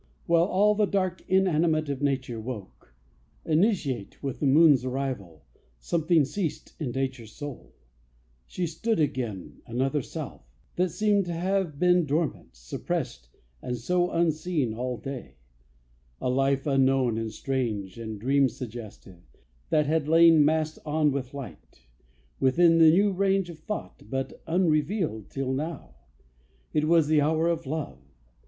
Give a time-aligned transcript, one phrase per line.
[0.25, 2.95] While all the dark inanimate Of nature woke;
[3.45, 5.43] initiate With th' moon's arrival,
[5.77, 7.75] something ceased In nature's soul;
[8.47, 10.41] she stood again Another self,
[10.75, 13.29] that seemed t' have been Dormant, suppressed
[13.61, 15.35] and so unseen All day;
[16.19, 19.21] a life, unknown and strange And dream suggestive,
[19.69, 21.85] that had lain, Masked on with light,
[22.39, 25.93] within the range Of thought, but unrevealed till now.
[26.73, 27.99] It was the hour of love.